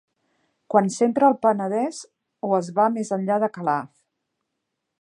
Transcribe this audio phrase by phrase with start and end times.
[0.75, 1.99] Quan s'entra al Penedès
[2.47, 3.93] o es va més enllà de Calaf